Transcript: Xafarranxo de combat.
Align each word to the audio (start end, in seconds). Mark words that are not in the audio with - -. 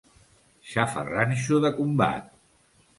Xafarranxo 0.69 1.61
de 1.67 1.75
combat. 1.79 2.37